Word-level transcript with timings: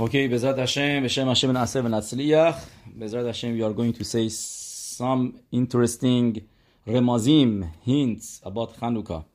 Okay, 0.00 0.30
Bezrat 0.30 0.56
Hashem, 0.56 1.04
Beshem 1.04 1.26
Hashem 1.26 1.52
Na'aseh 1.52 1.82
v'Natzliach. 1.82 2.58
Bezrat 2.98 3.26
Hashem, 3.26 3.52
we 3.52 3.62
are 3.62 3.74
going 3.74 3.92
to 3.92 4.02
say 4.02 4.30
some 4.30 5.38
interesting 5.52 6.40
remazim, 6.86 7.70
hints 7.82 8.40
about 8.42 8.74
Chanukah. 8.78 9.26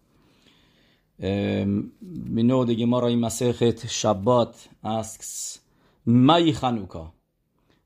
Um, 1.22 1.92
we 2.02 2.42
know 2.42 2.66
the 2.66 2.76
Gemara 2.76 3.10
in 3.10 3.20
Masechet 3.20 3.86
Shabbat 3.86 4.68
asks, 4.84 5.60
Mai 6.04 6.46
Chanukah? 6.46 7.12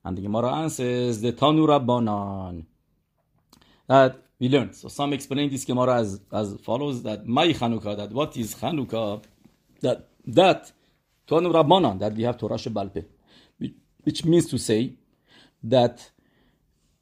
And 0.05 0.17
the 0.17 0.21
Gemara 0.21 0.53
answers, 0.53 1.19
the 1.19 1.33
Tanu 1.33 1.67
Rabbanan. 1.67 2.63
That 3.87 4.23
we 4.39 4.47
learned. 4.47 4.77
So 4.77 4.87
some 4.87 5.11
explain 5.11 5.49
this 5.49 5.65
Gemara 5.65 5.99
as, 5.99 6.21
as 6.31 6.55
follows, 6.61 7.03
that 7.03 7.27
Mai 7.27 7.49
Chanukah, 7.49 7.97
that 7.97 8.11
what 8.13 8.37
is 8.37 8.55
Chanukah? 8.55 9.21
That, 9.81 10.07
that 10.27 10.71
Tanu 11.29 11.53
Rabbanan, 11.53 11.99
that 11.99 12.13
we 12.13 12.23
have 12.23 12.37
Torah 12.37 12.55
Shebalpe, 12.55 13.05
which 14.03 14.25
means 14.25 14.47
to 14.47 14.57
say 14.57 14.93
that 15.63 16.09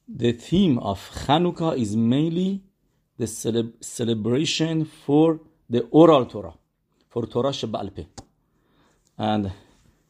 the 0.07 0.33
theme 0.33 0.77
of 0.79 0.99
Chanukah 1.25 1.77
is 1.77 1.95
mainly 1.95 2.61
the 3.17 3.27
cele- 3.27 3.71
celebration 3.79 4.83
for 4.83 5.39
the 5.69 5.81
oral 5.91 6.25
Torah, 6.25 6.53
for 7.09 7.25
Torah 7.25 7.51
Shebalpe. 7.51 8.07
And 9.17 9.51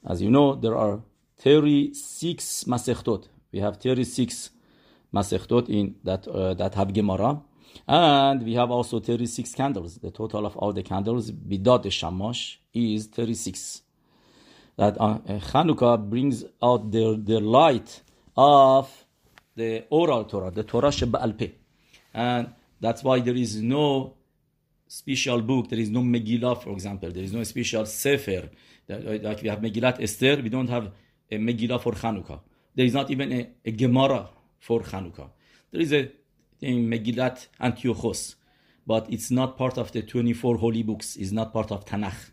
as 0.06 0.22
you 0.22 0.32
know, 0.32 0.56
there 0.56 0.76
are 0.76 1.02
36 1.38 2.64
Masechtot. 2.66 3.28
We 3.52 3.60
have 3.60 3.78
36 3.78 4.50
Masechtot 5.14 5.70
in 5.70 5.96
that 6.04 6.28
uh, 6.28 6.54
that 6.56 6.74
have 6.74 6.92
Gemara. 6.92 7.42
And 7.88 8.44
we 8.44 8.56
have 8.56 8.72
also 8.72 9.00
36 9.00 9.54
candles. 9.54 10.00
The 10.00 10.10
total 10.10 10.46
of 10.46 10.58
all 10.58 10.74
the 10.74 10.84
candles, 10.84 11.32
Bidat 11.32 11.84
the 11.84 11.90
Shamash, 11.92 12.60
is 12.74 13.06
36 13.08 13.84
that 14.78 14.96
uh, 15.00 15.18
Chanukah 15.52 16.10
brings 16.10 16.46
out 16.62 16.92
the, 16.92 17.20
the 17.22 17.40
light 17.40 18.02
of 18.36 19.06
the 19.56 19.86
oral 19.90 20.26
Torah, 20.26 20.52
the 20.52 20.64
Torah 20.64 20.90
Sheba'al 20.90 21.38
Peh. 21.38 21.52
And 22.14 22.54
that's 22.80 23.04
why 23.04 23.20
there 23.20 23.36
is 23.36 23.62
no 23.62 24.16
special 24.88 25.42
book, 25.42 25.70
there 25.70 25.80
is 25.80 25.90
no 25.90 26.02
Megillah, 26.02 26.62
for 26.62 26.70
example, 26.70 27.12
there 27.12 27.24
is 27.24 27.34
no 27.34 27.44
special 27.44 27.86
Sefer. 27.86 28.50
Like 28.88 29.42
we 29.42 29.50
have 29.50 29.60
Megillat 29.60 30.02
Esther, 30.02 30.40
we 30.42 30.50
don't 30.50 30.70
have 30.70 30.92
a 31.30 31.38
Megillah 31.38 31.82
for 31.82 31.94
Chanukah. 31.94 32.40
There 32.76 32.86
is 32.86 32.94
not 32.94 33.10
even 33.10 33.34
a, 33.34 33.50
a 33.66 33.72
Gemara 33.72 34.30
for 34.60 34.82
Chanukah. 34.82 35.30
There 35.72 35.82
is 35.82 35.92
a, 35.92 36.12
a 36.62 36.74
Megillat 36.74 37.48
Antiochos, 37.60 38.36
but 38.86 39.12
it's 39.12 39.32
not 39.32 39.58
part 39.58 39.78
of 39.78 39.92
the 39.92 40.04
24 40.04 40.58
holy 40.58 40.84
books, 40.84 41.16
it's 41.16 41.32
not 41.32 41.52
part 41.52 41.72
of 41.72 41.84
Tanakh. 41.84 42.32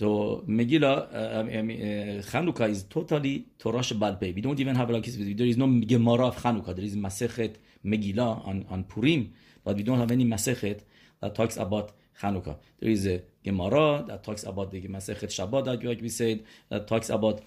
So 0.00 0.42
Megillah, 0.48 1.12
uh, 1.12 1.40
uh, 1.40 2.22
Chanukah 2.22 2.70
is 2.70 2.84
totally 2.84 3.48
Torah 3.58 3.80
Shebal 3.80 4.18
Peh. 4.18 4.32
We 4.34 4.40
don't 4.40 4.58
even 4.58 4.74
have 4.74 4.88
like 4.88 5.04
there 5.04 5.46
is 5.46 5.58
no 5.58 5.66
Gemara 5.66 6.28
of 6.28 6.36
Chanukah. 6.42 6.74
There 6.74 6.86
is 6.86 6.96
Masechet 6.96 7.56
Megillah 7.84 8.48
on, 8.48 8.64
on 8.70 8.84
Purim, 8.84 9.30
but 9.62 9.76
we 9.76 9.82
don't 9.82 9.98
have 9.98 10.10
any 10.10 10.24
Masechet 10.24 10.80
that 11.20 11.34
talks 11.34 11.58
about 11.58 11.92
Chanukah. 12.18 12.56
There 12.78 12.88
is 12.88 13.06
a 13.06 13.20
Gemara 13.44 14.06
that 14.08 14.24
talks 14.24 14.44
about 14.44 14.70
the 14.70 14.80
Masechet 14.80 15.28
Shabbat, 15.28 15.84
like 15.84 16.00
we 16.00 16.08
said, 16.08 16.44
that 16.70 16.86
talks 16.86 17.10
about 17.10 17.42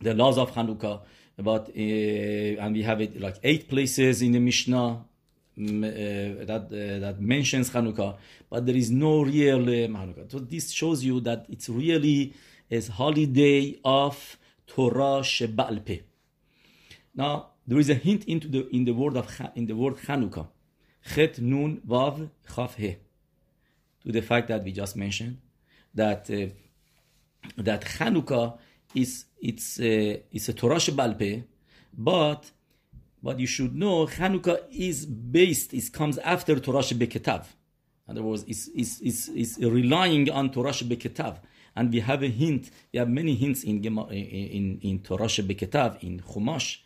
the 0.00 0.12
laws 0.12 0.38
of 0.38 0.50
Chanukah. 0.50 1.02
About 1.38 1.68
uh, 1.68 1.72
and 1.72 2.74
we 2.74 2.82
have 2.82 3.00
it 3.00 3.20
like 3.20 3.36
eight 3.44 3.68
places 3.68 4.22
in 4.22 4.32
the 4.32 4.40
Mishnah 4.40 4.88
uh, 4.88 4.96
that 5.66 6.66
uh, 6.66 6.98
that 7.00 7.20
mentions 7.20 7.70
Hanukkah, 7.70 8.16
but 8.48 8.66
there 8.66 8.76
is 8.76 8.90
no 8.90 9.22
real 9.22 9.62
uh, 9.62 9.88
Hanukkah. 9.98 10.30
So 10.30 10.38
this 10.38 10.70
shows 10.70 11.04
you 11.04 11.20
that 11.20 11.46
it's 11.48 11.68
really 11.68 12.34
a 12.70 12.80
holiday 12.80 13.78
of 13.84 14.38
Torah 14.66 15.20
Sheba'al. 15.22 16.02
Now 17.14 17.48
there 17.66 17.78
is 17.78 17.90
a 17.90 17.94
hint 17.94 18.24
into 18.24 18.48
the 18.48 18.68
in 18.74 18.84
the 18.84 18.92
word 18.92 19.16
of 19.16 19.40
in 19.54 19.66
the 19.66 19.74
word 19.74 19.96
Hanukkah, 19.96 20.48
Chet 21.14 21.40
Nun 21.40 21.80
Vav 21.86 22.30
Chaf 22.54 22.76
He, 22.76 22.96
to 24.04 24.12
the 24.12 24.22
fact 24.22 24.48
that 24.48 24.64
we 24.64 24.72
just 24.72 24.96
mentioned 24.96 25.38
that 25.94 26.30
uh, 26.30 26.46
that 27.56 27.82
Hanukkah 27.82 28.58
is 28.94 29.26
it's 29.40 29.78
uh, 29.80 30.16
it's 30.30 30.48
a 30.48 30.52
Torah 30.52 30.76
Sheba'al 30.76 31.44
but 31.92 32.50
but 33.22 33.38
you 33.38 33.46
should 33.46 33.74
know 33.74 34.06
Hanukkah 34.06 34.60
is 34.70 35.06
based, 35.06 35.74
it 35.74 35.92
comes 35.92 36.18
after 36.18 36.58
Torah 36.58 36.80
Shebeketav. 36.80 37.44
In 38.08 38.12
other 38.12 38.22
words, 38.22 38.44
it's, 38.48 38.68
it's, 38.74 39.00
it's, 39.00 39.28
it's 39.28 39.58
relying 39.58 40.30
on 40.30 40.50
Torah 40.50 40.70
Shebeketav. 40.70 41.38
And 41.76 41.92
we 41.92 42.00
have 42.00 42.22
a 42.22 42.28
hint, 42.28 42.70
we 42.92 42.98
have 42.98 43.08
many 43.08 43.34
hints 43.36 43.62
in, 43.62 43.84
in, 43.84 44.80
in 44.82 44.98
Torah 45.00 45.26
Shebeketav, 45.26 46.02
in 46.02 46.20
Chumash. 46.20 46.78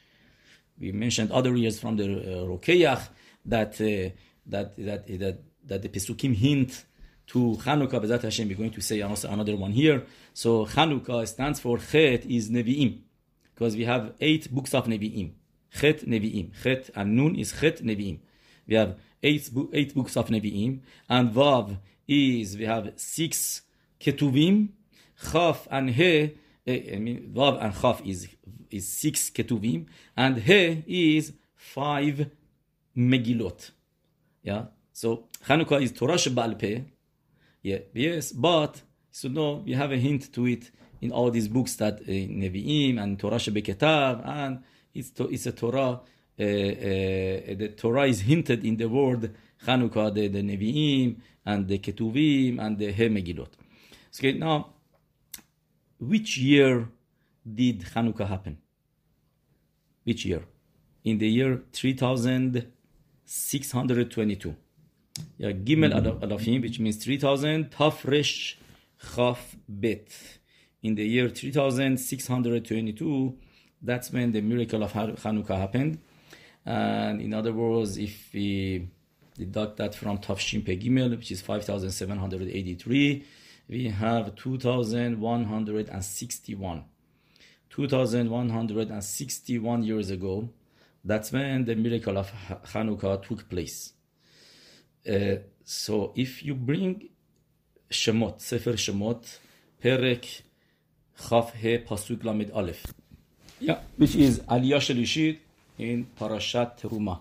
We 0.79 0.93
mentioned 0.93 1.31
other 1.31 1.55
years 1.57 1.79
from 1.81 1.97
the 1.97 2.05
uh, 2.05 2.47
Rokeach 2.47 3.09
that, 3.47 3.81
uh, 3.81 4.11
that, 4.47 4.77
that, 4.77 5.07
that, 5.07 5.39
that 5.67 5.83
the 5.83 5.89
Pesukim 5.89 6.35
hint 6.35 6.85
to 7.29 7.57
Chanukah, 7.63 8.03
Bezat 8.03 8.23
Hashem, 8.23 8.49
we're 8.49 8.57
going 8.57 8.71
to 8.71 8.83
say 8.83 9.01
another 9.01 9.57
one 9.57 9.71
here. 9.71 10.05
So 10.35 10.67
Chanukah 10.67 11.27
stands 11.27 11.61
for 11.61 11.79
Chet 11.79 12.27
is 12.27 12.51
Nevi'im, 12.51 13.01
because 13.55 13.77
we 13.77 13.85
have 13.85 14.13
eight 14.21 14.53
books 14.53 14.75
of 14.75 14.87
Nevi'im. 14.87 15.31
Chet 15.79 16.07
Nevi'im. 16.07 16.51
Chet 16.63 16.91
and 16.95 17.17
Nun 17.17 17.37
is 17.37 17.53
Chet 17.53 17.83
Nevi'im. 17.83 18.19
We 18.67 18.75
have 18.77 18.97
eight, 19.23 19.51
eight 19.73 19.95
books 19.95 20.17
of 20.17 20.29
Nevi'im. 20.29 20.81
And 21.09 21.31
Vav 21.31 21.79
is, 22.07 22.57
we 22.57 22.65
have 22.65 22.93
six 22.97 23.63
Ketuvim. 24.01 24.69
Chaf 25.33 25.67
and 25.71 25.91
He, 25.91 26.37
I 26.67 26.99
mean, 26.99 27.33
Vav 27.35 27.63
and 27.63 27.75
Chaf 27.75 28.03
is, 28.05 28.29
is 28.71 28.89
six 28.89 29.31
Ketuvim. 29.31 29.87
And 30.17 30.39
He 30.39 31.17
is 31.17 31.33
five 31.57 32.31
Megilot. 32.97 33.71
Yeah. 34.43 34.67
So 34.93 35.25
Chanukah 35.47 35.83
is 35.83 35.93
Torah 35.93 36.15
Sheba'al 36.15 36.59
Peh. 36.59 36.81
Yeah. 37.63 37.79
Yes, 37.93 38.31
but 38.33 38.83
so 39.11 39.29
no, 39.29 39.63
we 39.65 39.73
have 39.73 39.91
a 39.91 39.97
hint 39.97 40.33
to 40.35 40.47
it 40.47 40.71
in 41.01 41.11
all 41.11 41.31
these 41.31 41.49
books 41.49 41.75
that 41.77 42.01
uh, 42.01 42.07
Nevi'im 42.07 43.03
and 43.03 43.19
Torah 43.19 43.37
Shebeketav 43.37 44.27
and 44.27 44.63
it's, 44.95 45.11
to, 45.11 45.29
it's 45.29 45.45
a 45.47 45.53
Torah. 45.53 46.01
Uh, 46.39 46.43
uh, 46.43 47.55
the 47.57 47.75
Torah 47.77 48.07
is 48.07 48.21
hinted 48.21 48.65
in 48.65 48.77
the 48.77 48.89
word 48.89 49.35
Chanukah, 49.65 50.15
the, 50.15 50.29
the 50.29 50.43
Nevi'im, 50.43 51.17
and 51.47 51.69
the 51.69 51.79
Ketuvim, 51.79 52.59
and 52.61 52.79
the 52.79 52.93
He 52.93 53.09
Megillot. 53.09 53.49
Okay, 54.19 54.33
now, 54.33 54.71
which 55.99 56.39
year 56.39 56.89
did 57.45 57.83
Chanukah 57.83 58.27
happen? 58.29 58.57
Which 60.05 60.25
year? 60.25 60.45
In 61.05 61.19
the 61.19 61.29
year 61.29 61.63
3622. 61.73 64.57
Yeah, 65.39 65.53
Gimel 65.53 66.21
Alafim, 66.21 66.63
which 66.63 66.81
means 66.81 66.97
3000, 66.97 67.71
Tafresh 67.71 68.57
Chaf 69.15 69.55
Bet. 69.69 70.09
In 70.83 70.95
the 70.95 71.07
year 71.07 71.29
3622, 71.29 73.37
that's 73.85 74.11
when 74.11 74.33
the 74.33 74.41
miracle 74.41 74.83
of 74.83 74.93
Hanukkah 74.93 75.59
happened. 75.59 75.99
And 76.65 77.21
in 77.21 77.35
other 77.35 77.53
words, 77.53 77.99
if 77.99 78.31
we 78.33 78.89
deduct 79.37 79.77
that 79.77 79.95
from 79.95 80.17
Tafshin 80.19 80.65
Pegimel, 80.65 81.11
which 81.11 81.31
is 81.31 81.43
5,783, 81.43 83.25
we 83.69 83.91
have 83.91 84.35
2,161. 84.35 86.85
2,161 87.71 89.83
years 89.83 90.11
ago, 90.11 90.49
that's 91.05 91.33
when 91.33 91.65
the 91.65 91.75
miracle 91.75 92.17
of 92.17 92.31
Hanukkah 92.73 93.21
took 93.23 93.49
place. 93.49 93.93
Uh, 95.07 95.37
so 95.65 96.13
if 96.17 96.43
you 96.43 96.55
bring 96.55 97.11
Shemot, 97.91 98.41
Sefer 98.41 98.75
Shemot, 98.75 99.39
Perek 99.83 100.43
Chaf 101.29 101.55
He 101.55 101.79
Pasuk 101.79 102.25
Lamed 102.25 102.51
Aleph, 102.53 102.87
yeah, 103.65 103.81
which 103.97 104.15
is 104.17 104.41
Aliyah 104.41 104.77
Shalishit 104.77 105.39
in 105.79 106.07
Parashat 106.19 106.81
Teruma. 106.81 107.19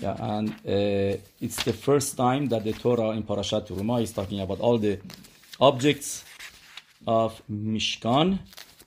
Yeah, 0.00 0.16
and 0.18 0.50
uh, 0.50 1.20
it's 1.40 1.62
the 1.62 1.72
first 1.72 2.16
time 2.16 2.46
that 2.46 2.64
the 2.64 2.72
Torah 2.72 3.10
in 3.10 3.22
Parashat 3.22 3.68
Teruma 3.68 4.02
is 4.02 4.12
talking 4.12 4.40
about 4.40 4.60
all 4.60 4.78
the 4.78 4.98
objects 5.60 6.24
of 7.06 7.40
Mishkan, 7.50 8.38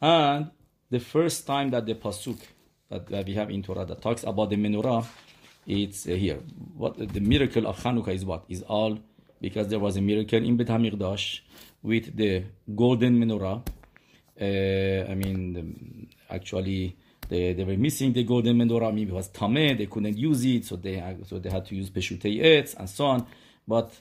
and 0.01 0.49
the 0.89 0.99
first 0.99 1.45
time 1.45 1.69
that 1.69 1.85
the 1.85 1.95
pasuk 1.95 2.39
that, 2.89 3.05
that 3.07 3.25
we 3.25 3.35
have 3.35 3.51
in 3.51 3.61
Torah 3.61 3.85
that 3.85 4.01
talks 4.01 4.23
about 4.23 4.49
the 4.49 4.55
menorah, 4.55 5.05
it's 5.67 6.07
uh, 6.07 6.11
here. 6.11 6.39
What 6.75 6.97
the 6.97 7.19
miracle 7.19 7.67
of 7.67 7.77
Hanukkah 7.83 8.13
is 8.15 8.25
what 8.25 8.45
is 8.49 8.63
all 8.63 8.97
because 9.39 9.67
there 9.67 9.79
was 9.79 9.95
a 9.97 10.01
miracle 10.01 10.43
in 10.43 10.57
Bet 10.57 10.67
Hamikdash 10.67 11.41
with 11.83 12.15
the 12.15 12.43
golden 12.75 13.19
menorah. 13.19 13.61
Uh, 14.39 15.11
I 15.11 15.15
mean, 15.15 16.07
actually 16.29 16.95
they, 17.29 17.53
they 17.53 17.63
were 17.63 17.77
missing 17.77 18.13
the 18.13 18.23
golden 18.23 18.57
menorah. 18.57 18.93
Maybe 18.93 19.11
it 19.11 19.15
was 19.15 19.29
tameh, 19.29 19.77
they 19.77 19.85
couldn't 19.85 20.17
use 20.17 20.45
it, 20.45 20.65
so 20.65 20.75
they 20.75 21.17
so 21.25 21.39
they 21.39 21.49
had 21.49 21.65
to 21.65 21.75
use 21.75 21.89
peshutei 21.89 22.39
etz 22.41 22.75
and 22.77 22.89
so 22.89 23.05
on. 23.05 23.27
But 23.67 23.99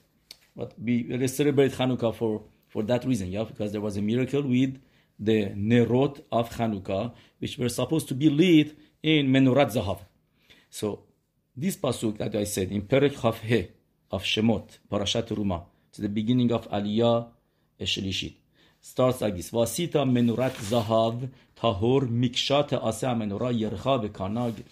but 0.54 0.72
we 0.80 1.26
celebrate 1.28 1.72
Hanukkah 1.72 2.14
for 2.14 2.42
for 2.68 2.82
that 2.84 3.04
reason, 3.04 3.30
yeah, 3.32 3.44
because 3.44 3.72
there 3.72 3.80
was 3.80 3.96
a 3.96 4.02
miracle 4.02 4.42
with 4.42 4.78
the 5.18 5.46
Nerot 5.46 6.22
of 6.30 6.50
Chanukah, 6.50 7.12
which 7.38 7.58
were 7.58 7.68
supposed 7.68 8.08
to 8.08 8.14
be 8.14 8.28
lit 8.28 8.76
in 9.02 9.28
Menurat 9.28 9.72
Zahav. 9.72 10.00
So 10.68 11.04
this 11.56 11.76
pasuk 11.76 12.18
that 12.18 12.34
I 12.34 12.44
said 12.44 12.70
in 12.70 12.82
Perek 12.82 13.24
of 14.10 14.22
Shemot, 14.22 14.78
Parashat 14.90 15.28
Teruma, 15.28 15.64
it's 15.88 15.98
the 15.98 16.08
beginning 16.08 16.52
of 16.52 16.68
Aliyah 16.70 17.28
Shlishit. 17.80 18.34
This: 18.94 19.50
Vasita 19.50 20.04
Menurat 20.04 20.54
Zahav 20.54 21.28
Tahor 21.60 22.02
Mikshat 22.08 22.72
Asa 22.72 23.08
Menura 23.08 23.52
Yercha 23.52 24.00
V'Kanag 24.00 24.62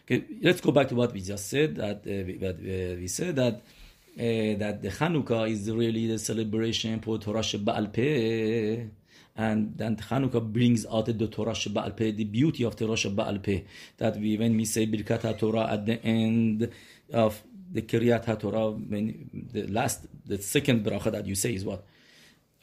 Okay, 0.06 0.26
let's 0.42 0.62
go 0.62 0.72
back 0.72 0.88
to 0.90 0.96
what 0.96 1.14
we 1.14 1.22
just 1.22 1.50
said. 1.50 1.76
That 1.76 1.98
uh, 1.98 2.26
we, 2.26 2.40
uh, 2.44 2.96
we 2.98 3.08
said 3.08 3.36
that 3.36 3.54
uh, 3.54 4.58
that 4.60 4.82
the 4.82 4.90
Hanukkah 4.90 5.50
is 5.50 5.72
really 5.72 6.08
the 6.08 6.20
celebration 6.20 7.00
for 7.00 7.18
Torah 7.18 7.42
Shebaal 7.42 7.94
Peh, 7.94 8.88
and 9.36 9.78
then 9.78 9.96
Hanukkah 9.96 10.42
brings 10.52 10.86
out 10.86 11.06
the 11.06 11.28
Torah 11.28 11.54
Shebaal 11.54 11.96
Peh, 11.96 12.12
the 12.12 12.26
beauty 12.26 12.64
of 12.64 12.76
Torah 12.76 12.94
Shebaal 12.94 13.42
Peh. 13.42 13.62
That 13.98 14.18
we 14.18 14.38
when 14.38 14.58
we 14.58 14.66
say 14.66 14.86
Birkat 14.86 15.40
Torah 15.40 15.72
at 15.72 15.86
the 15.86 16.04
end 16.04 16.70
of 17.14 17.42
the 17.72 17.82
Kriat 17.82 18.40
Torah, 18.40 18.72
when 18.72 19.48
the 19.52 19.68
last, 19.68 20.06
the 20.26 20.38
second 20.38 20.86
bracha 20.86 21.12
that 21.12 21.26
you 21.26 21.36
say 21.36 21.54
is 21.54 21.64
what? 21.64 21.86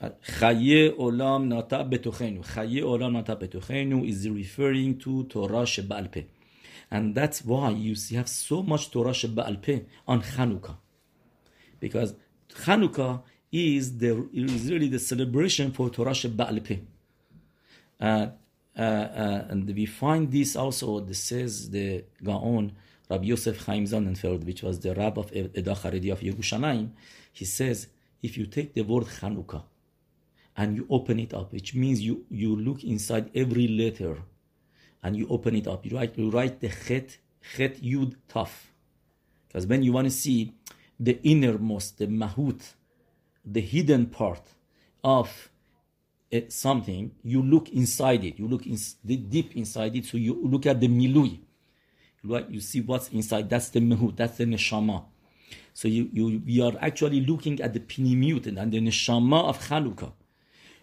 Chaye 0.00 0.94
olam 0.97 1.49
nata 1.49 1.79
betochenu. 1.85 2.44
Chaye 2.44 2.82
olam 2.82 3.12
nata 3.12 3.35
betochenu 3.35 4.06
is 4.06 4.29
referring 4.29 4.99
to 4.99 5.25
Torah 5.25 5.62
Sheba'al 5.64 6.12
Peh. 6.12 6.25
And 6.91 7.14
that's 7.14 7.44
why 7.44 7.71
you 7.71 7.94
have 8.17 8.29
so 8.29 8.62
much 8.62 8.91
Torah 8.91 9.11
Sheba'al 9.11 9.61
Peh 9.61 9.81
on 10.06 10.23
Chanukah. 10.23 10.76
Because 11.81 12.14
Chanukah 12.55 13.23
is, 13.53 13.99
the, 13.99 14.29
is 14.33 14.71
really 14.71 14.89
the 14.89 14.99
celebration 14.99 15.73
for 15.73 15.91
Torah 15.91 16.15
Peh. 16.15 16.79
Uh, 18.00 18.05
uh, 18.77 18.81
uh, 18.81 19.47
and 19.49 19.67
we 19.75 19.87
find 19.87 20.31
this 20.31 20.55
also, 20.55 21.00
this 21.00 21.19
says 21.19 21.71
the 21.71 22.05
Gaon, 22.23 22.73
Rabbi 23.11 23.25
Yosef 23.25 23.65
Chaim 23.65 23.85
Sonnenfeld, 23.85 24.45
which 24.45 24.62
was 24.62 24.81
the 24.81 24.95
Rabbi 24.95 25.21
of 25.21 25.31
Edah 25.33 25.77
Haredi 25.77 26.12
of 26.12 26.21
Yerushalayim, 26.21 26.91
he 27.33 27.45
says, 27.45 27.89
if 28.23 28.37
you 28.37 28.47
take 28.47 28.75
the 28.75 28.83
word 28.83 29.05
Chanukah, 29.05 29.62
and 30.59 30.77
you 30.77 30.87
open 30.91 31.21
it 31.21 31.33
up, 31.33 31.53
which 31.53 31.75
means 31.75 32.00
you, 32.00 32.25
you 32.29 32.55
look 32.55 32.83
inside 32.83 33.31
every 33.33 33.69
letter 33.69 34.17
and 35.05 35.17
you 35.17 35.27
open 35.31 35.55
it 35.55 35.69
up. 35.69 35.87
You 35.87 35.97
write, 35.97 36.19
you 36.19 36.31
write 36.31 36.61
the 36.61 36.69
chet, 36.69 37.17
chet 37.56 37.81
yud 37.81 38.17
taf. 38.29 38.50
Because 39.47 39.69
when 39.69 39.85
you 39.85 39.93
want 39.93 40.06
to 40.06 40.11
see 40.11 40.53
the 40.99 41.21
innermost, 41.23 41.99
the 41.99 42.09
mahut, 42.09 42.75
the 43.50 43.61
hidden 43.61 44.06
part 44.06 44.43
of 45.03 45.50
it, 46.31 46.53
something, 46.53 47.12
you 47.23 47.43
look 47.43 47.71
inside 47.71 48.25
it. 48.25 48.39
You 48.39 48.49
look 48.49 48.67
in, 48.67 48.79
deep 49.05 49.56
inside 49.56 49.97
it. 49.97 50.05
So 50.05 50.19
you 50.19 50.39
look 50.45 50.67
at 50.67 50.81
the 50.81 50.89
milui. 50.89 51.41
Right? 52.25 52.49
You 52.50 52.61
see 52.61 52.81
what's 52.81 53.09
inside. 53.09 53.49
That's 53.49 53.71
the 53.71 53.81
mahut. 53.81 54.17
That's 54.17 54.37
the 54.37 54.45
neshama. 54.45 55.05
So 55.73 55.89
you, 55.89 56.11
you, 56.12 56.43
you 56.45 56.65
are 56.67 56.75
actually 56.81 57.21
looking 57.21 57.61
at 57.61 57.73
the 57.73 57.81
pinimut 57.81 58.47
and 58.47 58.73
the 58.73 58.81
neshama 58.81 59.45
of 59.49 59.59
Chanukah 59.67 60.12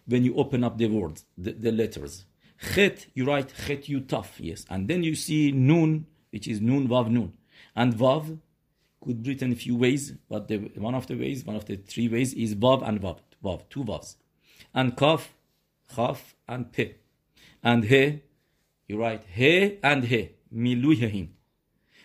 when 0.06 0.24
you 0.24 0.36
open 0.36 0.64
up 0.64 0.78
the 0.78 0.88
words, 0.88 1.26
the, 1.38 1.52
the 1.52 1.72
letters. 1.72 2.26
Chet, 2.74 3.08
you 3.14 3.26
write 3.26 3.54
chet 3.66 3.84
yutaf, 3.84 4.28
yes. 4.38 4.66
And 4.70 4.88
then 4.88 5.04
you 5.04 5.16
see 5.16 5.52
nun, 5.52 6.06
which 6.32 6.48
is 6.48 6.62
nun, 6.62 6.88
vav, 6.88 7.10
nun. 7.10 7.34
And 7.76 7.94
vav 7.94 8.40
could 9.06 9.24
be 9.24 9.31
written 9.31 9.52
a 9.52 9.56
few 9.56 9.75
ways, 9.75 10.13
but 10.30 10.48
the, 10.48 10.57
one 10.75 10.96
of 10.96 11.07
the 11.07 11.16
ways, 11.16 11.46
one 11.46 11.56
of 11.56 11.66
the 11.66 11.78
three 11.78 12.07
ways 12.07 12.34
is 12.34 12.56
vav 12.56 12.88
and 12.88 13.00
vav, 13.02 13.19
vav, 13.44 13.62
two 13.69 13.84
vavs. 13.84 14.16
And 14.74 14.98
kaf, 14.98 15.34
chaf, 15.96 16.36
and 16.48 16.72
pe. 16.72 16.96
And 17.63 17.86
he, 17.86 18.22
you 18.88 19.00
write 19.00 19.24
he 19.34 19.78
and 19.84 20.04
he, 20.06 20.31
miluyahin. 20.54 21.30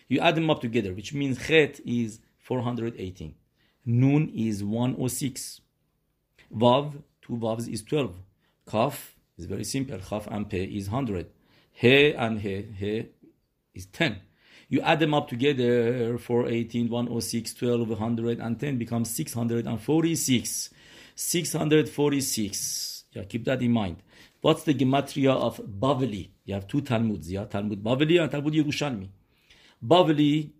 You 0.07 0.19
add 0.19 0.35
them 0.35 0.49
up 0.49 0.61
together, 0.61 0.93
which 0.93 1.13
means 1.13 1.45
chet 1.47 1.79
is 1.85 2.19
418. 2.39 3.33
Nun 3.85 4.31
is 4.35 4.63
106. 4.63 5.61
Vav 6.55 7.03
two 7.21 7.33
vavs 7.33 7.67
is 7.67 7.83
12. 7.83 8.15
Kaf 8.69 9.15
is 9.37 9.45
very 9.45 9.63
simple. 9.63 9.97
Kaf 9.99 10.27
and 10.27 10.49
pe 10.49 10.63
is 10.65 10.89
100. 10.89 11.27
He 11.71 12.11
and 12.13 12.41
he, 12.41 12.67
he 12.77 13.07
is 13.73 13.85
10. 13.87 14.19
You 14.71 14.79
add 14.79 15.01
them 15.01 15.13
up 15.13 15.27
together, 15.27 16.17
418, 16.17 16.89
106, 16.89 17.53
12, 17.55 17.89
110 17.89 18.77
becomes 18.77 19.09
646. 19.13 20.69
646. 21.13 23.03
Yeah, 23.11 23.23
keep 23.25 23.43
that 23.43 23.61
in 23.61 23.73
mind. 23.73 23.97
What's 24.39 24.63
the 24.63 24.73
gematria 24.73 25.33
of 25.35 25.57
Bavli? 25.57 26.29
You 26.45 26.53
have 26.53 26.69
two 26.69 26.79
Talmuds, 26.79 27.29
yeah, 27.29 27.43
Talmud 27.43 27.83
Bavli 27.83 28.21
and 28.21 28.31
Talmud 28.31 28.53
Yerushalmi. 28.53 29.09
Bavli, 29.85 30.51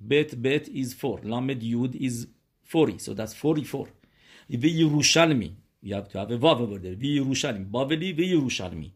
bet 0.00 0.40
bet 0.40 0.66
is 0.68 0.94
4. 0.94 1.20
Lamed 1.24 1.60
Yud 1.60 1.94
is 1.94 2.26
40, 2.64 2.96
so 2.96 3.12
that's 3.12 3.34
44. 3.34 3.86
The 4.48 4.56
Yerushalmi, 4.56 5.52
you 5.82 5.94
have 5.94 6.08
to 6.08 6.18
have 6.20 6.30
a 6.30 6.38
vav 6.38 6.60
over 6.60 6.78
there. 6.78 6.94
Yerushalmi. 6.94 7.70
Baveli 7.70 8.16
vi 8.16 8.32
Yerushalmi. 8.32 8.92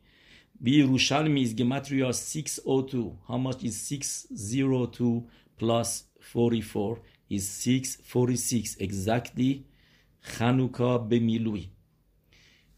Vi 0.63 0.79
Yerushalmi 0.79 1.43
is 1.43 1.55
gematria 1.55 2.13
602. 2.15 3.19
How 3.27 3.37
much 3.37 3.65
is 3.65 3.81
602 3.81 5.27
plus 5.59 6.05
44 6.21 7.01
is 7.29 7.49
646. 7.49 8.77
Exactly 8.77 9.65
Chanukah 10.25 11.09
bemilui. 11.09 11.69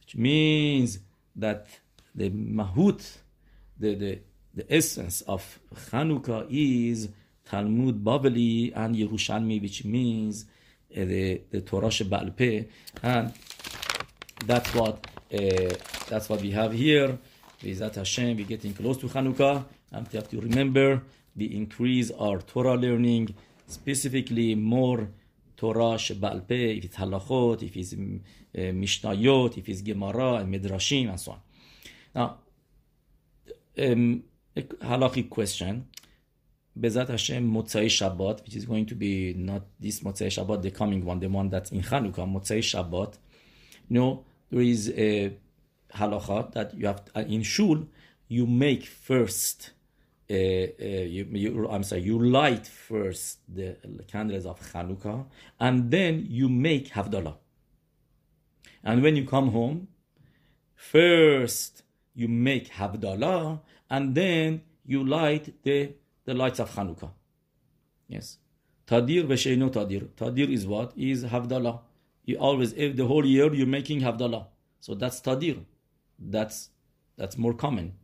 Which 0.01 0.17
means 0.17 1.01
that 1.37 1.67
the 2.15 2.31
mahut, 2.31 3.19
the, 3.79 3.95
the, 3.95 4.19
the 4.55 4.75
essence 4.75 5.21
of 5.21 5.59
Chanukah 5.91 6.47
is 6.49 7.11
Talmud 7.45 8.03
Bavli 8.03 8.73
and 8.75 8.97
Yerushalmi, 8.97 9.61
which 9.61 9.85
means 9.85 10.47
uh, 10.97 11.05
the, 11.05 11.43
the 11.51 11.61
Torah 11.61 11.89
Shebaal 11.89 12.35
Peh. 12.35 12.65
And 13.03 13.35
that's 14.47 14.75
what 14.75 15.07
uh, 15.35 15.75
that's 16.09 16.31
what 16.31 16.41
we 16.41 16.51
have 16.53 16.73
here. 16.73 17.19
Bezat 17.65 17.95
Hashem, 17.95 18.37
we're 18.37 18.45
getting 18.45 18.75
close 18.75 18.99
to 18.99 19.07
Hanukkah, 19.07 19.65
and 19.91 20.07
we 20.13 20.19
have 20.19 20.29
to 20.29 20.39
remember 20.39 21.01
we 21.35 21.47
increase 21.47 22.11
our 22.11 22.41
Torah 22.41 22.75
learning, 22.77 23.35
specifically 23.67 24.55
more 24.55 25.09
Torah 25.57 25.97
Sheba'al 25.97 26.47
Peh, 26.47 26.77
if 26.77 26.85
it's 26.85 26.97
Halachot, 26.97 27.63
if 27.63 27.75
it's 27.75 27.95
uh, 27.95 27.97
Mishnayot, 28.55 29.57
if 29.57 29.67
it's 29.67 29.81
Gemara 29.81 30.35
and 30.35 30.55
Midrashim, 30.55 31.09
and 31.09 31.19
so 31.19 31.33
on. 31.33 31.41
Now, 32.15 32.39
um, 33.79 34.23
a 34.55 34.63
halachic 34.63 35.31
question. 35.31 35.89
Bezat 36.79 37.09
Hashem 37.09 37.51
Motzai 37.51 37.87
Shabbat, 37.87 38.45
which 38.45 38.57
is 38.57 38.67
going 38.67 38.85
to 38.87 38.95
be 38.95 39.33
not 39.33 39.63
this 39.81 40.01
Motzai 40.01 40.27
Shabbat, 40.27 40.61
the 40.61 40.71
coming 40.71 41.03
one, 41.03 41.19
the 41.19 41.29
one 41.29 41.49
that's 41.49 41.73
in 41.73 41.81
Hanukkah, 41.81 42.31
Motzai 42.31 42.59
Shabbat. 42.59 43.15
You 43.89 43.99
know, 43.99 44.25
there 44.51 44.61
is 44.61 44.91
a 44.91 45.35
halacha 45.95 46.53
that 46.53 46.75
you 46.75 46.87
have 46.87 47.03
uh, 47.17 47.21
in 47.21 47.43
shul 47.43 47.87
you 48.29 48.47
make 48.47 48.87
first 48.87 49.71
uh, 50.31 50.35
you, 50.35 51.27
you, 51.33 51.69
I'm 51.69 51.83
sorry, 51.83 52.03
you 52.03 52.19
light 52.19 52.67
first 52.67 53.41
the 53.47 53.77
candles 54.09 54.47
of 54.47 54.59
Chanukah, 54.73 55.27
and 55.61 55.91
then 55.91 56.27
you 56.29 56.49
make 56.49 56.91
Havdalah. 56.91 57.37
And 58.83 59.03
when 59.03 59.17
you 59.17 59.27
come 59.27 59.51
home, 59.51 59.89
first 60.75 61.83
you 62.15 62.29
make 62.29 62.71
Havdalah, 62.71 63.61
and 63.91 64.15
then 64.15 64.63
you 64.87 65.05
light 65.05 65.63
the, 65.63 65.93
the 66.25 66.35
lights 66.35 66.59
of 66.59 66.71
Chanukah. 66.75 67.11
Yes. 68.09 68.39
Tadir 68.87 69.25
v'sheino 69.25 69.71
tadir. 69.71 70.09
Tadir 70.17 70.51
is 70.51 70.67
what? 70.67 70.93
Is 70.97 71.25
Havdalah. 71.25 71.81
You 72.25 72.39
always, 72.39 72.73
if 72.73 72.97
the 72.97 73.07
whole 73.07 73.27
year 73.27 73.53
you're 73.53 73.67
making 73.67 74.01
Havdalah. 74.01 74.47
So 74.81 74.95
that's 74.95 75.21
Tadir. 75.21 75.65
That's, 76.31 76.71
that's 77.17 77.39
more 77.39 77.55
common. 77.55 77.95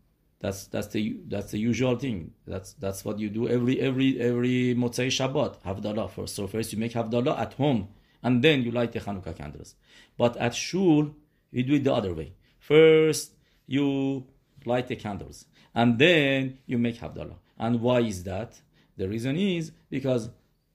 That's 0.40 0.68
that's 0.68 0.88
the 0.88 1.18
that's 1.28 1.50
the 1.50 1.58
usual 1.58 1.96
thing. 1.96 2.32
That's 2.46 2.72
that's 2.74 3.04
what 3.04 3.18
you 3.18 3.28
do 3.28 3.46
every 3.46 3.78
every 3.78 4.18
every 4.18 4.74
Motzei 4.74 5.08
Shabbat. 5.08 5.60
Havdalah 5.62 6.10
first. 6.10 6.34
So 6.34 6.46
first 6.46 6.72
you 6.72 6.78
make 6.78 6.92
Havdalah 6.92 7.38
at 7.38 7.52
home, 7.54 7.88
and 8.22 8.42
then 8.42 8.62
you 8.62 8.70
light 8.70 8.92
the 8.92 9.00
Hanukkah 9.00 9.36
candles. 9.36 9.74
But 10.16 10.38
at 10.38 10.54
shul 10.54 11.14
you 11.50 11.62
do 11.62 11.74
it 11.74 11.84
the 11.84 11.92
other 11.92 12.14
way. 12.14 12.32
First 12.58 13.32
you 13.66 14.26
light 14.64 14.88
the 14.88 14.96
candles, 14.96 15.44
and 15.74 15.98
then 15.98 16.58
you 16.64 16.78
make 16.78 16.98
Havdalah. 16.98 17.36
And 17.58 17.82
why 17.82 18.00
is 18.00 18.22
that? 18.24 18.58
The 18.96 19.08
reason 19.08 19.36
is 19.36 19.72
because 19.90 20.30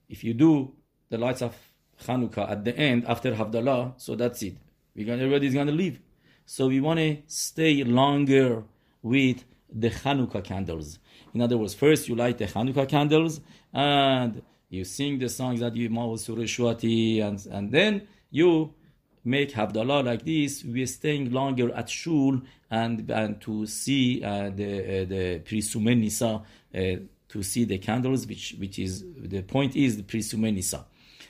if 0.08 0.24
you 0.24 0.36
do 0.36 0.74
the 1.10 1.18
lights 1.18 1.42
of 1.42 1.56
Hanukkah 2.04 2.52
at 2.52 2.64
the 2.66 2.78
end 2.78 3.06
after 3.08 3.34
Havdalah, 3.34 3.94
so 3.98 4.16
that's 4.16 4.44
it. 4.44 4.58
Gonna, 4.96 5.24
everybody's 5.24 5.54
going 5.54 5.68
to 5.68 5.74
leave. 5.74 6.00
So 6.46 6.68
we 6.68 6.80
want 6.80 7.00
to 7.00 7.18
stay 7.28 7.84
longer 7.84 8.64
with 9.02 9.44
the 9.72 9.90
Hanukkah 9.90 10.44
candles. 10.44 11.00
In 11.34 11.42
other 11.42 11.58
words, 11.58 11.74
first 11.74 12.08
you 12.08 12.16
light 12.16 12.38
the 12.38 12.46
Hanukkah 12.46 12.88
candles 12.88 13.42
and 13.74 14.42
you 14.70 14.84
sing 14.84 15.18
the 15.18 15.28
songs 15.28 15.60
that 15.62 15.76
you 15.76 15.90
Maoz 15.90 16.26
Tzur 16.26 16.38
Yeshuati 16.38 17.22
and, 17.22 17.44
and 17.48 17.72
then 17.72 18.08
you 18.30 18.74
make 19.24 19.54
Havdalah 19.54 20.06
like 20.06 20.24
this. 20.24 20.64
We're 20.64 20.86
staying 20.86 21.32
longer 21.32 21.74
at 21.74 21.90
Shul 21.90 22.42
and, 22.70 23.10
and 23.10 23.42
to 23.42 23.66
see 23.66 24.24
uh, 24.24 24.52
the, 24.52 25.02
uh, 25.02 25.06
the 25.06 25.42
Pirsumei 25.44 25.98
Nisa, 25.98 26.44
uh, 26.74 26.80
to 27.28 27.44
see 27.44 27.66
the 27.66 27.80
candles, 27.80 28.28
which, 28.28 28.56
which 28.60 28.78
is, 28.78 29.04
the 29.18 29.42
point 29.42 29.76
is 29.76 29.98
the 29.98 30.04
Pirsumei 30.04 30.54
Nisa. 30.54 30.86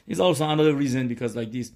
Is 0.08 0.20
also 0.20 0.48
another 0.48 0.76
reason 0.76 1.08
because 1.08 1.36
like 1.36 1.52
this, 1.52 1.72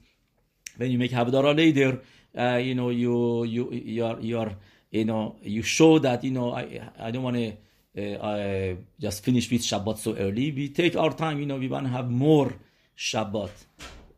when 0.78 0.92
you 0.92 1.00
make 1.00 1.12
Havdalah 1.12 1.56
later, 1.56 2.02
uh, 2.38 2.60
you 2.62 2.76
know, 2.76 2.90
you, 2.90 3.44
you, 3.44 3.72
you 3.72 4.06
are, 4.38 4.52
you 4.92 5.06
know, 5.06 5.36
you 5.42 5.62
show 5.62 6.00
that, 6.00 6.24
you 6.24 6.32
know, 6.32 6.54
I, 6.54 6.90
I 7.00 7.12
don't 7.12 7.24
want 7.24 7.38
to 7.38 7.54
uh, 7.98 8.76
just 9.00 9.24
finish 9.24 9.50
with 9.52 9.62
Shabbat 9.62 9.98
so 9.98 10.16
early. 10.16 10.52
We 10.52 10.70
take 10.70 10.96
our 10.96 11.14
time, 11.14 11.40
you 11.40 11.46
know, 11.46 11.58
we 11.58 11.68
want 11.68 11.86
to 11.86 11.92
have 11.92 12.10
more 12.10 12.54
Shabbat. 12.98 13.52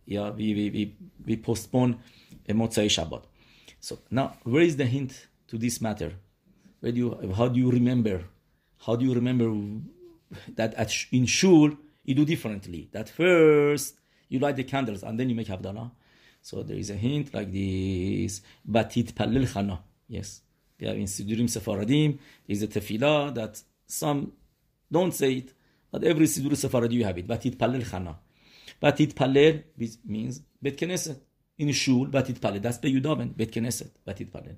Yeah, 0.05 0.29
we, 0.31 0.53
we, 0.53 0.69
we, 0.69 0.95
we 1.25 1.37
postpone 1.37 1.99
a 2.47 2.53
Motzei 2.53 2.87
Shabbat. 2.87 3.23
So 3.79 3.99
now, 4.09 4.37
where 4.43 4.63
is 4.63 4.77
the 4.77 4.85
hint 4.85 5.27
to 5.47 5.57
this 5.57 5.81
matter? 5.81 6.13
Where 6.79 6.91
do 6.91 6.97
you, 6.97 7.33
how 7.35 7.47
do 7.47 7.59
you 7.59 7.71
remember? 7.71 8.23
How 8.85 8.95
do 8.95 9.05
you 9.05 9.13
remember 9.13 9.53
that 10.55 10.73
at, 10.73 10.93
in 11.11 11.25
Shul 11.25 11.77
you 12.03 12.15
do 12.15 12.25
differently? 12.25 12.89
That 12.91 13.09
first 13.09 13.95
you 14.29 14.39
light 14.39 14.55
the 14.55 14.63
candles 14.63 15.03
and 15.03 15.19
then 15.19 15.29
you 15.29 15.35
make 15.35 15.47
Havdalah. 15.47 15.91
So 16.41 16.63
there 16.63 16.77
is 16.77 16.89
a 16.89 16.95
hint 16.95 17.33
like 17.33 17.51
this. 17.51 18.41
Batit 18.69 19.13
palil 19.13 19.47
chana. 19.47 19.79
Yes. 20.07 20.41
Yeah, 20.79 20.93
in 20.93 21.03
Sidurim 21.03 21.47
Sephardim, 21.47 22.17
is 22.47 22.63
a 22.63 22.67
tefillah 22.67 23.35
that 23.35 23.61
some 23.85 24.33
don't 24.91 25.13
say 25.13 25.33
it, 25.33 25.53
but 25.91 26.03
every 26.03 26.25
Sidur 26.25 26.57
Sephardi 26.57 26.95
you 26.95 27.03
have 27.05 27.17
it. 27.19 27.27
Batit 27.27 27.55
palel 27.55 27.83
chana. 27.83 28.15
Batit 28.81 29.13
palel 29.13 29.63
means 30.05 30.41
Bet 30.61 30.77
Knesset. 30.77 31.19
In 31.59 31.71
shul, 31.71 32.07
batit 32.07 32.39
palel. 32.39 32.61
That's 32.61 32.79
Beyudaven, 32.79 33.37
Bet 33.37 33.51
Knesset, 33.51 33.91
batit 34.07 34.31
palel. 34.31 34.55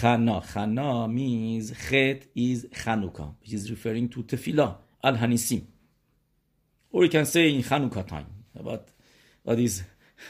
Chana. 0.00 0.44
Chana 0.44 1.10
means 1.10 1.72
Chet 1.88 2.26
is 2.34 2.66
Chanukah, 2.66 3.34
which 3.40 3.54
is 3.54 3.70
referring 3.70 4.10
to 4.10 4.22
tefillah, 4.22 4.76
al 5.02 5.16
hanisim. 5.16 5.62
Or 6.92 7.04
you 7.04 7.10
can 7.10 7.24
say 7.24 7.54
in 7.54 7.62
Chanukah 7.62 8.06
time, 8.06 8.26
but 8.54 8.88
what 9.42 9.58
is 9.58 9.82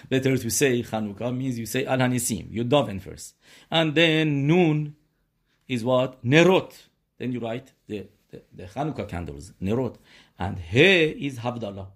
better 0.09 0.37
to 0.37 0.51
say 0.51 0.83
Chanukah 0.83 1.37
means 1.37 1.59
you 1.59 1.67
say 1.67 1.85
al 1.85 1.99
hanisim. 1.99 2.51
You 2.51 2.65
daven 2.65 3.01
first, 3.01 3.35
and 3.71 3.95
then 3.95 4.47
Nun 4.47 4.95
is 5.69 5.85
what? 5.85 6.25
Nerot. 6.25 6.73
Then 7.19 7.33
you 7.33 7.41
write 7.41 7.73
the, 7.87 8.09
the, 8.31 8.43
the 8.55 9.05
candles, 9.05 9.53
Nerot. 9.63 9.97
And 10.39 10.59
He 10.59 11.27
is 11.27 11.39
Havdalah. 11.39 11.89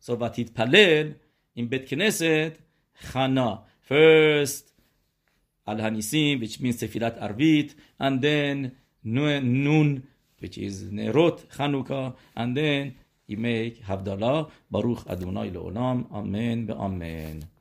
So 0.00 0.16
Vatit 0.16 0.50
Palel 0.52 1.14
in 1.54 1.68
Bet 1.68 1.86
Knesset, 1.86 2.56
Chana. 3.10 3.60
First, 3.82 4.72
Al 5.66 5.76
Hanisim, 5.76 6.40
which 6.40 6.58
means 6.60 6.80
Tefilat 6.80 7.20
Arvit, 7.20 7.74
and 8.00 8.22
then 8.22 8.72
Nun, 9.04 10.02
which 10.38 10.56
is 10.56 10.84
Nerot, 10.84 11.46
Hanukkah, 11.56 12.14
and 12.34 12.56
then 12.56 12.94
ایمیک 13.26 13.82
هفدالا 13.84 14.46
باروخ 14.70 15.04
ادونای 15.08 15.50
لولام 15.50 16.06
آمین 16.10 16.66
به 16.66 16.74
آمین. 16.74 17.44